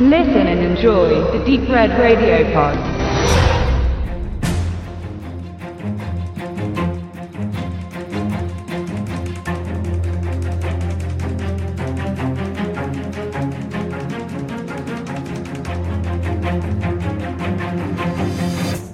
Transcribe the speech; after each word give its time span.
Listen 0.00 0.46
and 0.46 0.60
enjoy 0.60 1.08
the 1.32 1.44
Deep 1.44 1.68
Red 1.68 1.90
Radio 1.98 2.44
Pod. 2.54 2.78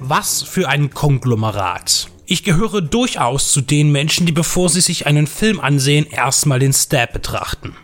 Was 0.00 0.42
für 0.42 0.68
ein 0.68 0.90
Konglomerat. 0.90 2.08
Ich 2.26 2.42
gehöre 2.42 2.80
durchaus 2.80 3.52
zu 3.52 3.60
den 3.60 3.92
Menschen, 3.92 4.26
die 4.26 4.32
bevor 4.32 4.68
sie 4.68 4.80
sich 4.80 5.06
einen 5.06 5.28
Film 5.28 5.60
ansehen, 5.60 6.08
erstmal 6.10 6.58
den 6.58 6.72
Stab 6.72 7.12
betrachten. 7.12 7.76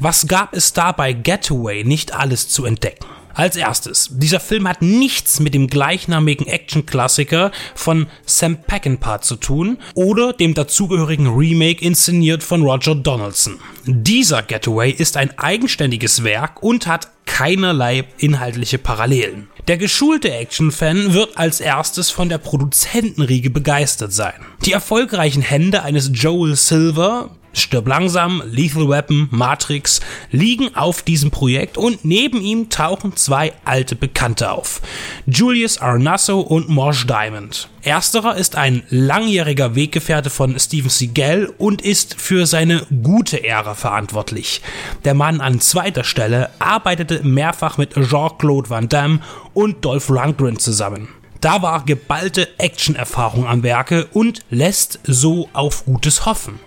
Was 0.00 0.26
gab 0.26 0.54
es 0.54 0.72
da 0.72 0.92
bei 0.92 1.12
Getaway 1.12 1.84
nicht 1.84 2.14
alles 2.14 2.48
zu 2.48 2.64
entdecken? 2.64 3.06
Als 3.34 3.56
erstes, 3.56 4.10
dieser 4.12 4.40
Film 4.40 4.68
hat 4.68 4.82
nichts 4.82 5.40
mit 5.40 5.54
dem 5.54 5.68
gleichnamigen 5.68 6.46
Action-Klassiker 6.46 7.50
von 7.74 8.06
Sam 8.26 8.58
Peckinpah 8.62 9.22
zu 9.22 9.36
tun 9.36 9.78
oder 9.94 10.34
dem 10.34 10.52
dazugehörigen 10.54 11.28
Remake 11.28 11.82
inszeniert 11.82 12.42
von 12.42 12.62
Roger 12.62 12.94
Donaldson. 12.94 13.58
Dieser 13.86 14.42
Getaway 14.42 14.90
ist 14.90 15.16
ein 15.16 15.38
eigenständiges 15.38 16.24
Werk 16.24 16.62
und 16.62 16.86
hat 16.86 17.08
keinerlei 17.24 18.04
inhaltliche 18.18 18.78
Parallelen. 18.78 19.48
Der 19.68 19.78
geschulte 19.78 20.30
Action-Fan 20.30 21.14
wird 21.14 21.38
als 21.38 21.60
erstes 21.60 22.10
von 22.10 22.28
der 22.28 22.38
Produzentenriege 22.38 23.48
begeistert 23.48 24.12
sein. 24.12 24.34
Die 24.64 24.72
erfolgreichen 24.72 25.40
Hände 25.40 25.82
eines 25.84 26.10
Joel 26.12 26.56
Silver 26.56 27.30
Stirb 27.52 27.86
langsam, 27.86 28.42
Lethal 28.50 28.88
Weapon, 28.88 29.28
Matrix 29.30 30.00
liegen 30.30 30.74
auf 30.74 31.02
diesem 31.02 31.30
Projekt 31.30 31.76
und 31.76 32.04
neben 32.04 32.40
ihm 32.40 32.70
tauchen 32.70 33.16
zwei 33.16 33.52
alte 33.64 33.94
Bekannte 33.94 34.50
auf. 34.50 34.80
Julius 35.26 35.78
Arnasso 35.78 36.40
und 36.40 36.68
Mosh 36.68 37.06
Diamond. 37.06 37.68
Ersterer 37.82 38.36
ist 38.36 38.56
ein 38.56 38.84
langjähriger 38.88 39.74
Weggefährte 39.74 40.30
von 40.30 40.58
Steven 40.58 40.88
Seagal 40.88 41.52
und 41.58 41.82
ist 41.82 42.20
für 42.20 42.46
seine 42.46 42.86
gute 43.02 43.44
Ära 43.44 43.74
verantwortlich. 43.74 44.62
Der 45.04 45.14
Mann 45.14 45.40
an 45.40 45.60
zweiter 45.60 46.04
Stelle 46.04 46.50
arbeitete 46.58 47.22
mehrfach 47.22 47.76
mit 47.76 47.94
Jean-Claude 47.94 48.70
Van 48.70 48.88
Damme 48.88 49.20
und 49.52 49.84
Dolph 49.84 50.08
Lundgren 50.08 50.58
zusammen. 50.58 51.08
Da 51.40 51.60
war 51.60 51.84
geballte 51.84 52.48
Action-Erfahrung 52.58 53.48
am 53.48 53.64
Werke 53.64 54.06
und 54.12 54.40
lässt 54.48 55.00
so 55.02 55.48
auf 55.52 55.84
Gutes 55.84 56.24
hoffen. 56.24 56.60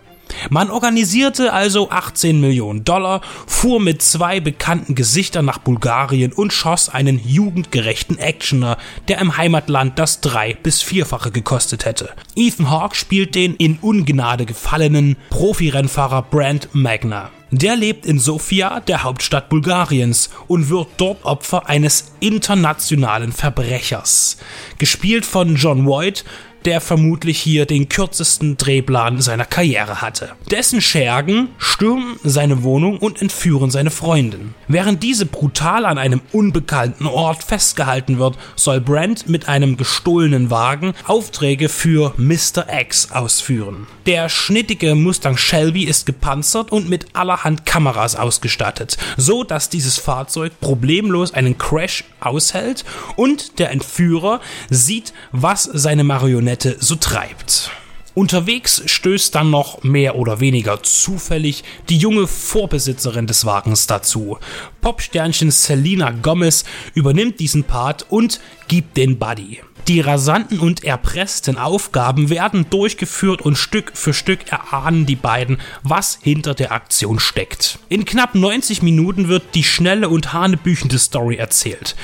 Man 0.49 0.69
organisierte 0.69 1.53
also 1.53 1.89
18 1.89 2.39
Millionen 2.39 2.83
Dollar, 2.83 3.21
fuhr 3.47 3.79
mit 3.79 4.01
zwei 4.01 4.39
bekannten 4.39 4.95
Gesichtern 4.95 5.45
nach 5.45 5.57
Bulgarien 5.57 6.33
und 6.33 6.53
schoss 6.53 6.89
einen 6.89 7.19
jugendgerechten 7.25 8.17
Actioner, 8.19 8.77
der 9.07 9.19
im 9.19 9.37
Heimatland 9.37 9.97
das 9.99 10.21
drei- 10.21 10.53
bis 10.53 10.81
vierfache 10.81 11.31
gekostet 11.31 11.85
hätte. 11.85 12.09
Ethan 12.35 12.69
Hawke 12.69 12.95
spielt 12.95 13.35
den 13.35 13.55
in 13.55 13.77
Ungnade 13.81 14.45
gefallenen 14.45 15.17
Profirennfahrer 15.29 16.21
Brand 16.21 16.69
Magna. 16.73 17.31
Der 17.57 17.77
lebt 17.77 18.05
in 18.05 18.19
Sofia, 18.19 18.81
der 18.81 19.03
Hauptstadt 19.03 19.47
Bulgariens, 19.47 20.29
und 20.47 20.69
wird 20.69 20.89
dort 20.97 21.23
Opfer 21.23 21.69
eines 21.69 22.11
internationalen 22.19 23.31
Verbrechers. 23.31 24.35
Gespielt 24.77 25.25
von 25.25 25.55
John 25.55 25.85
Voight, 25.85 26.25
der 26.65 26.81
vermutlich 26.81 27.39
hier 27.39 27.65
den 27.65 27.87
kürzesten 27.89 28.57
Drehplan 28.57 29.21
seiner 29.21 29.45
Karriere 29.45 30.01
hatte. 30.01 30.31
Dessen 30.49 30.81
Schergen 30.81 31.49
stürmen 31.57 32.19
seine 32.23 32.63
Wohnung 32.63 32.97
und 32.97 33.21
entführen 33.21 33.69
seine 33.69 33.91
Freundin. 33.91 34.55
Während 34.67 35.03
diese 35.03 35.25
brutal 35.25 35.85
an 35.85 35.97
einem 35.97 36.21
unbekannten 36.31 37.05
Ort 37.05 37.43
festgehalten 37.43 38.17
wird, 38.17 38.37
soll 38.55 38.81
Brent 38.81 39.29
mit 39.29 39.47
einem 39.47 39.77
gestohlenen 39.77 40.49
Wagen 40.49 40.93
Aufträge 41.05 41.69
für 41.69 42.13
Mr. 42.17 42.65
X 42.81 43.11
ausführen. 43.11 43.87
Der 44.07 44.29
schnittige 44.29 44.95
Mustang 44.95 45.37
Shelby 45.37 45.83
ist 45.83 46.05
gepanzert 46.05 46.71
und 46.71 46.89
mit 46.89 47.15
allerhand 47.45 47.65
Kameras 47.65 48.15
ausgestattet, 48.15 48.97
so 49.17 49.43
dass 49.43 49.69
dieses 49.69 49.97
Fahrzeug 49.97 50.59
problemlos 50.59 51.33
einen 51.33 51.57
Crash 51.57 52.03
aushält 52.19 52.83
und 53.15 53.59
der 53.59 53.71
Entführer 53.71 54.41
sieht, 54.69 55.13
was 55.31 55.63
seine 55.63 56.03
Marionette 56.03 56.77
so 56.79 56.95
treibt. 56.95 57.71
Unterwegs 58.15 58.81
stößt 58.85 59.35
dann 59.35 59.51
noch 59.51 59.83
mehr 59.83 60.15
oder 60.15 60.39
weniger 60.39 60.81
zufällig 60.81 61.65
die 61.89 61.97
junge 61.97 62.27
Vorbesitzerin 62.27 63.27
des 63.27 63.45
Wagens 63.45 63.87
dazu. 63.87 64.37
Popsternchen 64.79 65.51
Selena 65.51 66.11
Gomez 66.11 66.63
übernimmt 66.93 67.41
diesen 67.41 67.65
Part 67.65 68.05
und 68.09 68.39
gibt 68.69 68.95
den 68.95 69.19
Buddy. 69.19 69.59
Die 69.87 70.01
rasanten 70.01 70.59
und 70.59 70.83
erpressten 70.83 71.59
Aufgaben 71.59 72.31
werden 72.31 72.65
durchgeführt 72.71 73.41
und 73.41 73.55
Stück 73.55 73.91
für 73.93 74.15
Stück 74.15 74.51
erahnen 74.51 75.05
die 75.05 75.15
beiden, 75.15 75.59
was 75.83 76.17
hinter 76.19 76.55
der 76.55 76.71
Aktion 76.71 77.19
steckt. 77.19 77.77
In 77.87 78.03
knapp 78.03 78.33
90 78.33 78.81
Minuten 78.81 79.27
wird 79.27 79.43
die 79.53 79.63
schnelle 79.63 80.09
und 80.09 80.33
hanebüchende 80.33 80.97
Story 80.97 81.35
erzählt. 81.35 81.95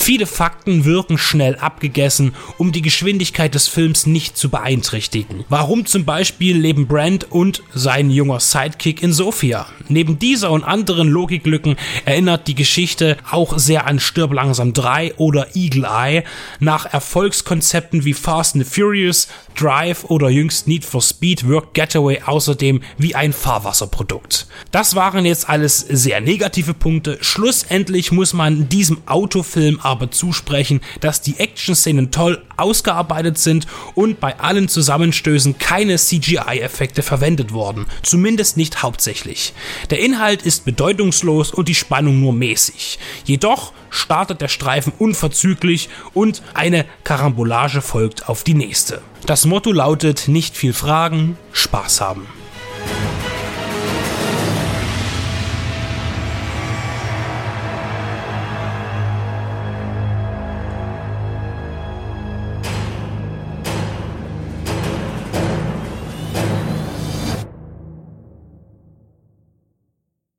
Viele 0.00 0.26
Fakten 0.26 0.86
wirken 0.86 1.18
schnell 1.18 1.56
abgegessen, 1.56 2.34
um 2.56 2.72
die 2.72 2.80
Geschwindigkeit 2.80 3.54
des 3.54 3.68
Films 3.68 4.06
nicht 4.06 4.38
zu 4.38 4.48
beeinträchtigen. 4.48 5.44
Warum 5.50 5.84
zum 5.84 6.06
Beispiel 6.06 6.56
leben 6.56 6.86
Brand 6.86 7.30
und 7.30 7.62
sein 7.74 8.08
junger 8.08 8.40
Sidekick 8.40 9.02
in 9.02 9.12
Sofia? 9.12 9.66
Neben 9.88 10.18
dieser 10.18 10.50
und 10.50 10.64
anderen 10.64 11.08
Logiklücken 11.08 11.76
erinnert 12.06 12.46
die 12.46 12.54
Geschichte 12.54 13.18
auch 13.30 13.58
sehr 13.58 13.86
an 13.86 13.98
Stirb 14.00 14.32
langsam 14.32 14.72
3 14.72 15.16
oder 15.16 15.54
Eagle 15.54 15.84
Eye. 15.84 16.24
Nach 16.60 16.86
Erfolgskonzepten 16.86 18.04
wie 18.04 18.14
Fast 18.14 18.54
and 18.54 18.66
Furious, 18.66 19.28
Drive 19.56 20.04
oder 20.04 20.30
jüngst 20.30 20.68
Need 20.68 20.84
for 20.84 21.02
Speed 21.02 21.48
wirkt 21.48 21.74
Getaway 21.74 22.22
außerdem 22.24 22.80
wie 22.96 23.14
ein 23.14 23.32
Fahrwasserprodukt. 23.32 24.46
Das 24.70 24.94
waren 24.94 25.26
jetzt 25.26 25.48
alles 25.48 25.80
sehr 25.80 26.20
negative 26.20 26.72
Punkte. 26.72 27.18
Schlussendlich 27.20 28.12
muss 28.12 28.32
man 28.32 28.68
diesem 28.68 28.98
Autofilm 29.06 29.80
aber 29.88 30.10
zusprechen, 30.10 30.80
dass 31.00 31.22
die 31.22 31.38
Action-Szenen 31.38 32.10
toll 32.10 32.42
ausgearbeitet 32.56 33.38
sind 33.38 33.66
und 33.94 34.20
bei 34.20 34.38
allen 34.38 34.68
Zusammenstößen 34.68 35.58
keine 35.58 35.96
CGI-Effekte 35.96 37.02
verwendet 37.02 37.52
wurden, 37.52 37.86
zumindest 38.02 38.56
nicht 38.56 38.82
hauptsächlich. 38.82 39.54
Der 39.90 40.00
Inhalt 40.00 40.42
ist 40.42 40.64
bedeutungslos 40.64 41.52
und 41.52 41.68
die 41.68 41.74
Spannung 41.74 42.20
nur 42.20 42.32
mäßig. 42.32 42.98
Jedoch 43.24 43.72
startet 43.90 44.40
der 44.40 44.48
Streifen 44.48 44.92
unverzüglich 44.98 45.88
und 46.12 46.42
eine 46.54 46.84
Karambolage 47.04 47.80
folgt 47.80 48.28
auf 48.28 48.44
die 48.44 48.54
nächste. 48.54 49.00
Das 49.26 49.46
Motto 49.46 49.72
lautet 49.72 50.28
nicht 50.28 50.56
viel 50.56 50.72
fragen, 50.72 51.36
Spaß 51.52 52.00
haben. 52.00 52.26